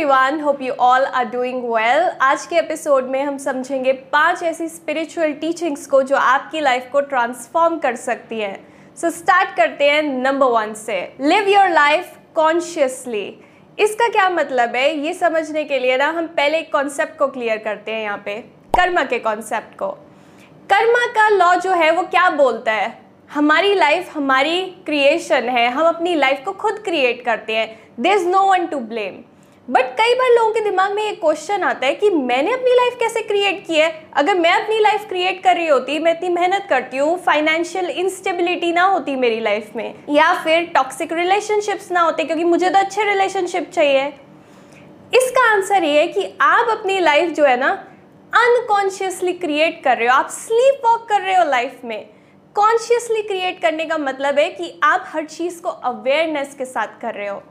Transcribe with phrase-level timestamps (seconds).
[0.00, 4.68] Everyone hope you all are doing well आज के episode में हम समझेंगे पाँच ऐसी
[4.68, 9.90] स्पिरिचुअल टीचिंग्स को जो आपकी लाइफ को ट्रांसफॉर्म कर सकती हैं। सो so, स्टार्ट करते
[9.90, 13.36] हैं नंबर वन से। लिव योर लाइफ कॉन्शियसली
[13.78, 14.98] इसका क्या मतलब है?
[14.98, 18.34] ये समझने के लिए ना हम पहले एक कॉन्सेप्ट को क्लियर करते हैं यहाँ पे।
[18.78, 19.88] कर्मा के कॉन्सेप्ट को।
[20.70, 22.98] कर्मा का लॉ जो है वो क्या बोलता है?
[23.30, 28.26] हमारी लाइफ हमारी क्रिएशन है। हम अपनी लाइफ को खुद क्रिएट करते हैं। There is
[28.26, 29.24] no one to blame
[29.70, 32.96] but कई बार लोगों के दिमाग में ये क्वेश्चन आता है कि मैंने अपनी लाइफ
[33.00, 33.90] कैसे क्रिएट की है?
[34.16, 38.72] अगर मैं अपनी लाइफ क्रिएट कर रही होती, मैं इतनी मेहनत करती हूँ फाइनेंशियल इंस्टेबिलिटी
[38.72, 43.04] ना होती मेरी लाइफ में, या फिर टॉक्सिक रिलेशनशिप्स ना होते, क्योंकि मुझे तो अच्छे
[43.04, 44.06] रिलेशनशिप चाहिए।
[45.14, 47.70] इसका आंसर ये है कि आप अपनी लाइफ जो है ना
[48.32, 52.08] अनकॉन्शियसली क्रिएट कर रहे हो। आप स्लीप वॉक कर रहे हो लाइफ में।
[52.56, 57.14] कॉन्शियसली क्रिएट करने का मतलब है कि आप हर चीज़ को अवेयरनेस के साथ कर
[57.14, 57.42] रहे हो।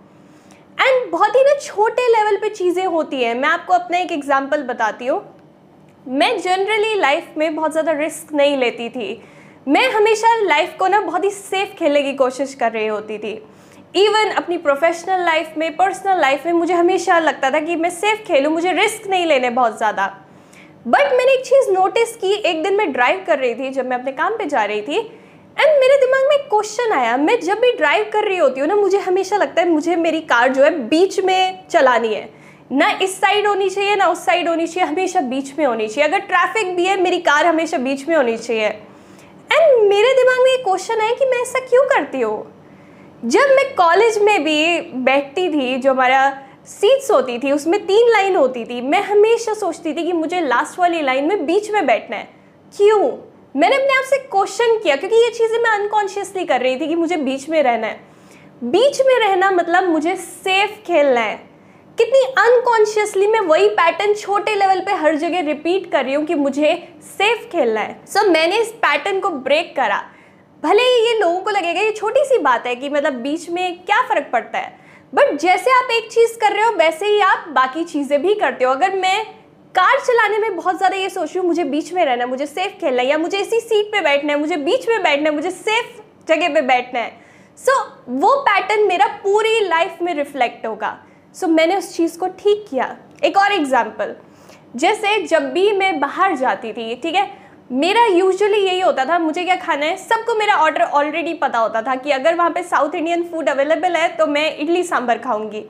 [0.79, 4.63] एंड बहुत ही ना छोटे लेवल पे चीज़ें होती हैं। मैं आपको अपना एक एग्जांपल
[4.63, 5.21] बताती हूँ।
[6.07, 9.21] मैं जनरली लाइफ में बहुत ज़्यादा रिस्क नहीं लेती थी।
[9.67, 13.33] मैं हमेशा लाइफ को ना बहुत ही सेफ़ खेलने की कोशिश कर रही होती थी।
[13.95, 18.21] इवन अपनी प्रोफेशनल लाइफ में पर्सनल लाइफ में मुझे हमेशा लगता था कि मैं सेफ़
[18.23, 20.07] खेलूँ, मुझे रिस्क नहीं लेने बहुत ज़्यादा।
[20.87, 23.97] बट मैंने एक चीज़ नोटिस की, एक दिन मैं ड्राइव कर रही थी, जब मैं
[23.97, 24.99] अपने काम पे जा रही थी
[25.59, 28.67] एंड मेरे दिमाग में एक क्वेश्चन आया। मैं जब भी ड्राइव कर रही होती हूँ
[28.67, 32.29] ना, मुझे हमेशा लगता है मुझे मेरी कार जो है बीच में चलानी है।
[32.71, 36.09] ना इस साइड होनी चाहिए, ना उस साइड होनी चाहिए, हमेशा बीच में होनी चाहिए।
[36.09, 38.67] अगर ट्रैफ़िक भी है, मेरी कार हमेशा बीच में होनी चाहिए।
[39.53, 42.65] एंड मेरे दिमाग में एक क्वेश्चन है कि मैं ऐसा क्यों करती हूँ?
[43.25, 48.35] जब मैं कॉलेज में भी बैठती थी, जो हमारा सीट्स होती थी, उसमें तीन लाइन
[48.35, 52.17] होती थी, मैं हमेशा सोचती थी कि मुझे लास्ट वाली लाइन में बीच में बैठना
[52.17, 52.29] है।
[52.77, 53.28] क्यों?
[53.55, 56.95] मैंने अपने आप से क्वेश्चन किया क्योंकि ये चीज़ें मैं अनकॉन्शियसली कर रही थी कि
[56.95, 57.99] मुझे बीच में रहना है।
[58.63, 61.35] बीच में रहना मतलब मुझे सेफ़ खेलना है।
[61.97, 66.35] कितनी अनकॉन्शियसली मैं वही पैटर्न छोटे लेवल पे हर जगह रिपीट कर रही हूँ कि
[66.35, 66.73] मुझे
[67.07, 70.01] सेफ़ खेलना है। सो so, मैंने इस पैटर्न को ब्रेक करा।
[70.63, 73.79] भले ही ये लोगों को लगेगा ये छोटी सी बात है कि मतलब बीच में
[73.79, 74.77] क्या फ़र्क पड़ता है।
[75.13, 78.65] बट जैसे आप एक चीज़ कर रहे हो वैसे ही आप बाकी चीज़ें भी करते
[78.65, 79.25] हो। अगर मैं
[79.79, 82.45] कार चलाने में बहुत ज़्यादा ये सोच रही हूँ मुझे बीच में रहना है मुझे
[82.45, 85.35] सेफ़ खेलना है या मुझे इसी सीट पे बैठना है मुझे बीच में बैठना है
[85.35, 87.11] मुझे सेफ़ जगह पे बैठना है।
[87.57, 90.89] सो so, वो पैटर्न मेरा पूरी लाइफ में रिफ्लेक्ट होगा।
[91.35, 94.15] सो so, मैंने उस चीज़ को ठीक किया। एक और एग्ज़ाम्पल
[94.75, 97.27] जैसे जब भी मैं बाहर जाती थी ठीक है
[97.71, 101.81] मेरा यूजुअली यही होता था मुझे क्या खाना है सबको मेरा ऑर्डर ऑलरेडी पता होता
[101.81, 105.63] था कि अगर वहाँ पे साउथ इंडियन फ़ूड अवेलेबल है तो मैं इडली सांभर खाऊँगी।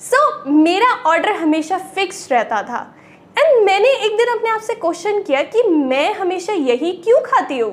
[0.00, 2.86] सो so, मेरा ऑर्डर हमेशा फिक्स रहता था।
[3.38, 7.58] एंड मैंने एक दिन अपने आप से क्वेश्चन किया कि मैं हमेशा यही क्यों खाती
[7.58, 7.72] हूँ?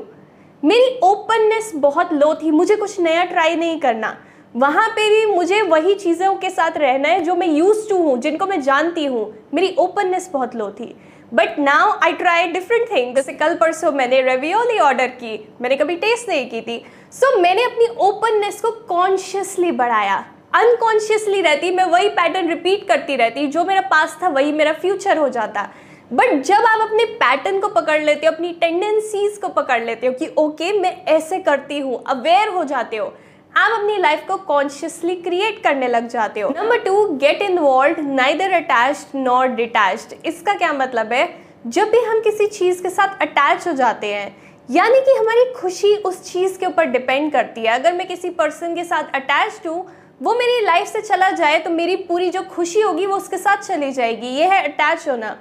[0.63, 4.15] मेरी ओपननेस बहुत लो थी मुझे कुछ नया ट्राई नहीं करना।
[4.55, 8.17] वहाँ पे भी मुझे वही चीज़ों के साथ रहना है जो मैं यूज़ टू हूँ
[8.21, 10.95] जिनको मैं जानती हूँ। मेरी ओपननेस बहुत लो थी।
[11.33, 15.95] But now I try different thing जैसे कल परसों मैंने रेवियोली ऑर्डर की मैंने कभी
[15.95, 20.23] टेस्ट नहीं की थी। सो so, मैंने अपनी ओपननेस को कॉन्शियसली बढ़ाया।
[20.55, 25.17] अनकॉन्शियसली रहती मैं वही पैटर्न रिपीट करती रहती जो मेरा पास था वही मेरा फ्यूचर
[25.17, 25.67] हो जाता।
[26.11, 30.13] बट जब आप अपने पैटर्न को पकड़ लेते हो अपनी टेंडेंसीज को पकड़ लेते हो
[30.13, 33.05] कि ओके okay, मैं ऐसे करती हूँ अवेयर हो जाते हो
[33.53, 38.51] आप अपनी लाइफ को कॉन्शियसली क्रिएट करने लग जाते हो। Number two get involve neither
[38.53, 41.27] attached not detached इसका क्या मतलब है?
[41.67, 44.35] जब भी हम किसी चीज़ के साथ अटैच हो जाते हैं
[44.69, 48.75] यानी कि हमारी खुशी उस चीज़ के ऊपर डिपेंड करती है। अगर मैं किसी पर्सन
[48.75, 49.85] के साथ अटैच्ड हूँ
[50.21, 53.57] वो मेरी लाइफ से चला जाए तो मेरी पूरी जो खुशी होगी वो उसके साथ
[53.57, 55.37] चली जाएगी। ये है अटैच होना।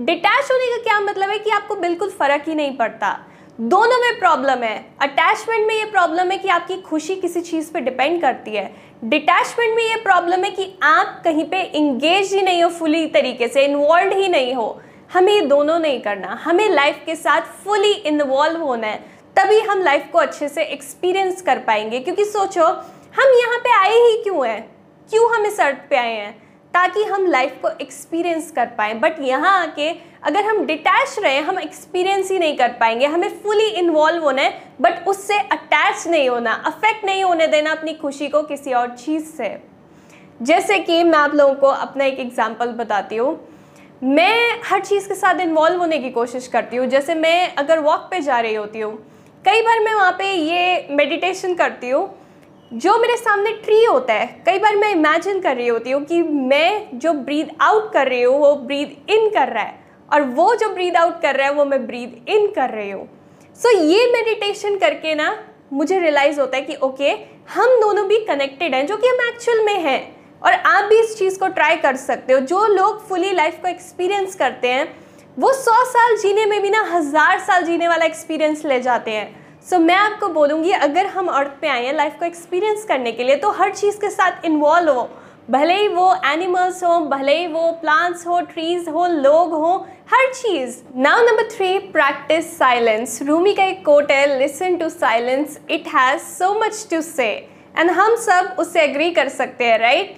[0.00, 3.18] डिटैच होने का क्या मतलब है कि आपको बिल्कुल फ़र्क ही नहीं पड़ता।
[3.60, 7.80] दोनों में प्रॉब्लम है। अटैचमेंट में ये प्रॉब्लम है कि आपकी खुशी किसी चीज़ पे
[7.80, 8.74] डिपेंड करती है।
[9.04, 13.48] डिटैचमेंट में ये प्रॉब्लम है कि आप कहीं पे इंगेज ही नहीं हो फुली तरीके
[13.48, 14.80] से इन्वॉल्व ही नहीं हो।
[15.12, 19.04] हमें ये दोनों नहीं करना। हमें लाइफ के साथ फुली इन्वॉल्व होना है।
[19.36, 22.66] तभी हम लाइफ को अच्छे से एक्सपीरियंस कर पाएँगे। क्योंकि सोचो
[23.16, 24.60] हम यहाँ पे आए ही क्यों हैं?
[25.10, 26.32] क्यों हम इस अर्थ पे आए हैं?
[26.74, 29.88] ताकि हम लाइफ को एक्सपीरियंस कर पाए। बट यहाँ आके
[30.22, 34.60] अगर हम डिटैच रहे, हम एक्सपीरियंस ही नहीं कर पाएँगे। हमें फुली इन्वॉल्व होना है
[34.80, 39.24] बट उससे अटैच नहीं होना अफेक्ट नहीं होने देना अपनी खुशी को किसी और चीज़
[39.26, 39.56] से।
[40.42, 43.38] जैसे कि मैं आप लोगों को अपना एक एग्ज़ाम्पल बताती हूँ।
[44.02, 48.08] मैं हर चीज़ के साथ इन्वॉल्व होने की कोशिश करती हूँ। जैसे मैं अगर वॉक
[48.10, 48.94] पे जा रही होती हूँ,
[49.44, 52.08] कई बार मैं वहाँ पे ये मेडिटेशन करती हूँ
[52.74, 56.22] जो मेरे सामने ट्री होता है कई बार मैं इमेजिन कर रही होती हूँ कि
[56.22, 59.78] मैं जो ब्रीद आउट कर रही हूँ वो ब्रीद इन कर रहा है
[60.08, 63.06] और वो जो ब्रीद आउट कर रहा है वो मैं ब्रीद इन कर रही हूँ।
[63.58, 65.36] सो so, ये मेडिटेशन करके ना
[65.72, 67.22] मुझे रियलाइज़ होता है कि ओके okay,
[67.54, 70.00] हम दोनों भी कनेक्टेड हैं जो कि हम एक्चुअल में हैं
[70.42, 73.68] और आप भी इस चीज़ को ट्राई कर सकते हो। जो लोग फुली लाइफ को
[73.68, 74.86] एक्सपीरियंस करते हैं
[75.36, 79.45] वो सौ साल जीने में भी ना हज़ार साल जीने वाला एक्सपीरियंस ले जाते हैं।
[79.66, 83.12] सो so, मैं आपको बोलूँगी अगर हम अर्थ पे आए हैं लाइफ को एक्सपीरियंस करने
[83.12, 85.08] के लिए तो हर चीज़ के साथ इन्वॉल्व हो।
[85.50, 89.74] भले ही वो एनिमल्स हो भले ही वो प्लांट्स हो ट्रीज हो लोग हो
[90.12, 95.58] हर चीज़। Now number three practice silence Rumi का एक कोट है listen to silence
[95.70, 97.28] it has so much to say
[97.78, 100.14] and हम सब उससे एग्री कर सकते हैं राइट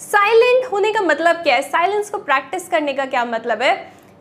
[0.00, 1.62] साइलेंट होने का मतलब क्या है?
[1.62, 3.74] साइलेंस को प्रैक्टिस करने का क्या मतलब है?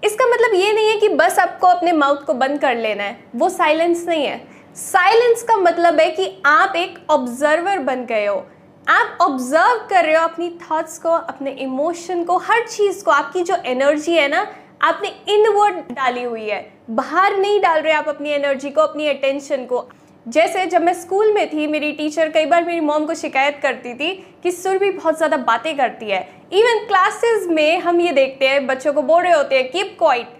[0.04, 3.24] इसका मतलब ये नहीं है कि बस आपको अपने माउथ को बंद कर लेना है।
[3.36, 8.36] वो साइलेंस नहीं है। साइलेंस का मतलब है कि आप एक ऑब्जर्वर बन गए हो।
[8.88, 13.44] आप ऑब्ज़र्व कर रहे हो अपनी थॉट्स को, अपने इमोशन को, हर चीज़ को। आपकी
[13.44, 14.48] जो एनर्जी है ना,
[14.82, 19.66] आपने इनवर्ड डाली हुई है। बाहर नहीं डाल रहे आप अपनी एनर्जी को, अपनी अटेंशन
[19.66, 19.88] को।
[20.26, 23.94] जैसे जब मैं स्कूल में थी, मेरी टीचर कई बार मेरी मॉम को शिकायत करती
[23.94, 24.14] थी
[24.44, 28.68] कि सुर भी बहुत ज़्यादा बातें करती है। इवन क्लासेस में हम ये देखते हैं,
[28.68, 30.40] बच्चों को बोल रहे होते हैं कीप क्वाइट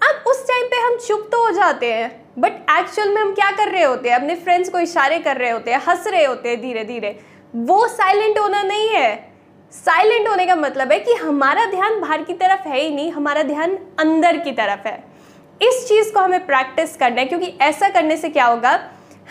[0.00, 0.66] अब उस टाइम
[1.06, 4.16] चुप तो हो जाते हैं। बट एक्चुअल में हम क्या कर रहे होते हैं?
[4.16, 7.18] अपने फ्रेंड्स को इशारे कर रहे होते हैं, हंस रहे होते हैं धीरे धीरे
[7.56, 9.32] वो साइलेंट होना नहीं है।
[9.72, 13.42] साइलेंट होने का मतलब है कि हमारा ध्यान बाहर की तरफ़ है ही नहीं, हमारा
[13.42, 15.02] ध्यान अंदर की तरफ़ है।
[15.62, 18.80] इस चीज़ को हमें प्रैक्टिस करना है, क्योंकि ऐसा करने से क्या होगा?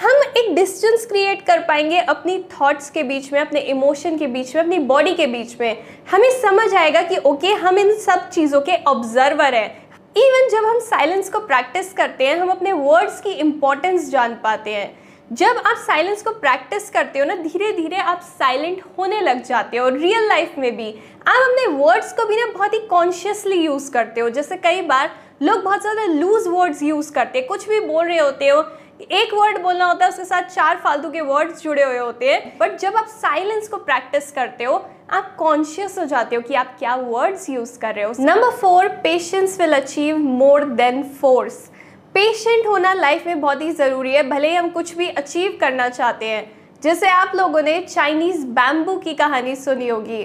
[0.02, 4.56] हम एक डिस्टेंस क्रिएट कर पाएँगे अपनी थॉट्स के बीच में, अपने इमोशन के बीच
[4.56, 8.62] में, अपनी बॉडी के बीच में। हमें समझ आएगा कि ओके हम इन सब चीज़ों
[8.62, 9.79] के ऑब्जर्वर हैं।
[10.16, 14.74] इवन जब हम साइलेंस को प्रैक्टिस करते हैं, हम अपने वर्ड्स की इम्पोर्टेंस जान पाते
[14.74, 14.98] हैं।
[15.32, 19.78] जब आप साइलेंस को प्रैक्टिस करते हो ना धीरे धीरे आप साइलेंट होने लग जाते
[19.78, 20.90] हो रियल लाइफ में भी।
[21.28, 25.12] आप अपने वर्ड्स को भी ना बहुत ही कॉन्शियसली यूज़ करते हो। जैसे कई बार
[25.42, 28.62] लोग बहुत ज़्यादा लूज वर्ड्स यूज़ करते हैं। कुछ भी बोल रहे होते हो
[29.02, 32.58] एक वर्ड बोलना होता है, उसके साथ चार फालतू के वर्ड्स जुड़े हुए होते हैं।
[32.58, 34.74] बट जब आप साइलेंस को प्रैक्टिस करते हो,
[35.10, 38.88] आप कॉन्शियस हो जाते हो कि आप क्या वर्ड्स यूज़ कर रहे हो। Number four
[39.04, 41.70] patience will achieve more than force
[42.14, 45.90] patient होना लाइफ में बहुत ही ज़रूरी है, भले ही हम कुछ भी अचीव करना
[45.90, 46.52] चाहते हैं।
[46.84, 50.24] जैसे आप लोगों ने चाइनीज़ बैम्बू की कहानी सुनी होगी।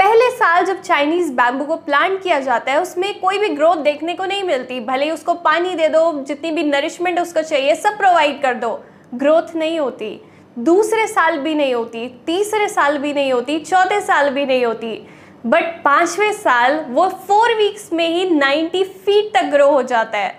[0.00, 4.14] पहले साल जब चाइनीज़ बैम्बू को प्लांट किया जाता है, उसमें कोई भी ग्रोथ देखने
[4.14, 7.98] को नहीं मिलती। भले ही उसको पानी दे दो, जितनी भी नरिशमेंट उसको चाहिए, सब
[7.98, 10.20] प्रोवाइड कर दो। ग्रोथ नहीं होती।
[10.58, 15.08] दूसरे साल भी नहीं होती, तीसरे साल भी नहीं होती, चौथे साल भी नहीं होती।
[15.46, 20.30] बट पाँचवें साल, वो फोर वीक्स में ही नाइन्टी फीट तक ग्रो हो जाता है।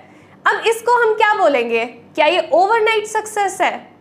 [0.47, 1.85] अब इसको हम क्या बोलेंगे?
[1.85, 3.91] क्या ये ओवरनाइट सक्सेस है?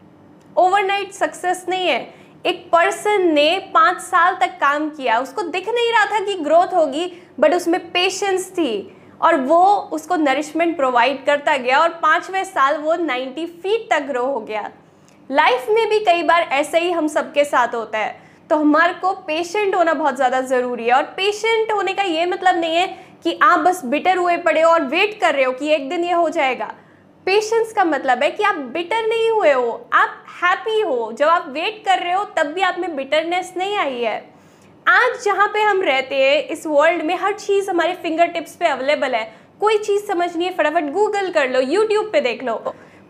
[0.57, 2.15] ओवरनाइट सक्सेस नहीं है।
[2.45, 6.75] एक पर्सन ने पाँच साल तक काम किया, उसको दिख नहीं रहा था कि ग्रोथ
[6.75, 12.77] होगी बट उसमें पेशेंस थी और वो उसको नरिशमेंट प्रोवाइड करता गया और पाँचवें साल
[12.79, 14.71] वो 90 फीट तक ग्रो हो गया।
[15.31, 18.19] लाइफ में भी कई बार ऐसे ही हम सबके साथ होता है।
[18.51, 22.57] तो हमारे को पेशेंट होना बहुत ज़्यादा ज़रूरी है और पेशेंट होने का ये मतलब
[22.57, 22.87] नहीं है
[23.25, 26.05] कि आप बस बिटर हुए पड़े हो और वेट कर रहे हो कि एक दिन
[26.05, 26.73] ये हो जाएगा।
[27.31, 31.45] पेशेंस का मतलब है कि आप बिटर नहीं हुए हो, आप हैप्पी हो। जब आप
[31.49, 34.17] वेट कर रहे हो, तब भी आप में बिटरनेस नहीं आई है।
[34.89, 38.67] आज जहाँ पे हम रहते हैं, इस वर्ल्ड में हर चीज़ हमारे फिंगर टिप्स पे
[38.67, 39.23] अवेलेबल है।
[39.61, 42.55] कोई चीज़ समझनी है, फटाफट गूगल कर लो यूट्यूब पे देख लो।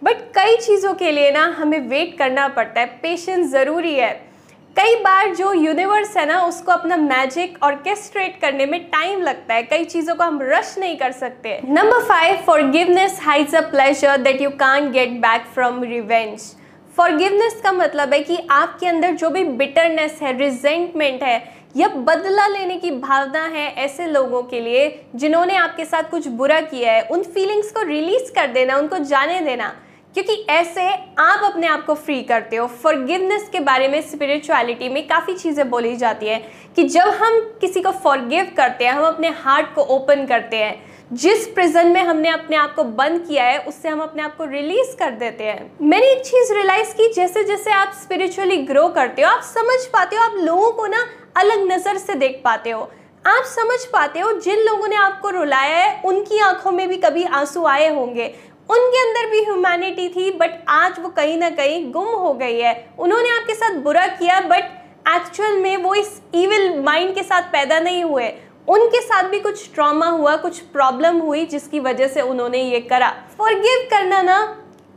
[0.04, 4.29] बट कई चीज़ों के लिए ना, हमें वेट करना पड़ता है। पेशेंस ज़रूरी है।
[4.76, 9.62] कई बार जो यूनिवर्स है ना, उसको अपना मैजिक ऑर्केस्ट्रेट करने में टाइम लगता है।
[9.62, 12.36] कई चीज़ों को हम रश नहीं कर सकते। Number five
[12.70, 16.40] forgiveness has a pleasure that you can get back from revenge
[16.96, 21.42] forgiveness का मतलब है कि आपके अंदर जो भी बिटरनेस है रिजेंटमेंट है,
[21.76, 26.60] या बदला लेने की भावना है ऐसे लोगों के लिए, जिन्होंने आपके साथ कुछ बुरा
[26.62, 29.72] किया है, उन फीलिंग्स को रिलीज़ कर देना, उनको जाने देना।
[30.14, 30.88] क्योंकि ऐसे
[31.18, 35.68] आप अपने आप को फ्री करते हो। फॉरगिवनेस के बारे में स्पिरिचुअलिटी में काफ़ी चीज़ें
[35.70, 36.42] बोली जाती हैं
[36.74, 40.82] कि जब हम किसी को फॉरगिव करते हैं, हम अपने हार्ट को ओपन करते हैं,
[41.12, 44.44] जिस प्रिजन में हमने अपने आप को बंद किया है, उससे हम अपने आप को
[44.44, 49.22] रिलीज़ कर देते हैं। मैंने एक चीज़ रियलाइज़ की जैसे जैसे आप स्पिरिचुअली ग्रो करते
[49.22, 52.90] हो, आप समझ पाते हो, आप लोगों को ना अलग नज़र से देख पाते हो।
[53.26, 57.24] आप समझ पाते हो, जिन लोगों ने आपको रुलाया है, उनकी आँखों में भी कभी
[57.24, 58.34] आँसू आए होंगे।
[58.70, 62.94] उनके अंदर भी ह्यूमैनिटी थी बट आज वो कहीं ना कहीं गुम हो गई है।
[62.98, 64.64] उन्होंने आपके साथ बुरा किया बट
[65.08, 68.28] एक्चुअल में वो इस इविल माइंड के साथ पैदा नहीं हुए।
[68.68, 73.10] उनके साथ भी कुछ ट्रॉमा हुआ, कुछ प्रॉब्लम हुई, जिसकी वजह से उन्होंने ये करा।
[73.38, 74.38] फॉरगिव करना ना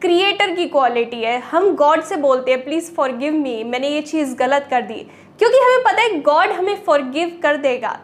[0.01, 4.35] क्रिएटर की क्वालिटी है। हम गॉड से बोलते हैं प्लीज़ फॉरगिव मी मैंने ये चीज़
[4.35, 5.07] गलत कर दी।
[5.39, 7.99] क्योंकि हमें पता है गॉड हमें फॉरगिव कर देगा।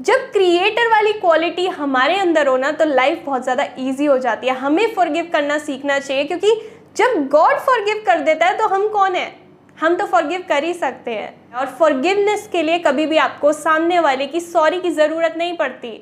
[0.00, 4.46] जब क्रिएटर वाली क्वालिटी हमारे अंदर हो ना तो लाइफ बहुत ज़्यादा ईजी हो जाती
[4.46, 6.54] है। हमें फॉरगिव करना सीखना चाहिए क्योंकि
[6.96, 9.32] जब गॉड फॉरगिव कर देता है तो हम कौन है?
[9.78, 14.00] हम तो फॉरगिव कर ही सकते हैं। और फॉरगिवनेस के लिए कभी भी आपको सामने
[14.00, 15.92] वाले की सॉरी की ज़रूरत नहीं पड़ती।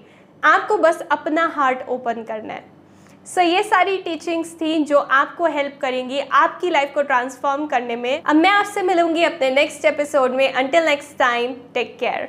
[0.43, 2.65] आपको बस अपना हार्ट ओपन करना है।
[3.27, 7.97] सो so, ये सारी टीचिंग्स थी जो आपको हेल्प करेंगी आपकी लाइफ को ट्रांसफॉर्म करने
[7.97, 12.27] में। अब मैं आपसे मिलूँगी अपने नेक्स्ट एपिसोड में। Until next time take care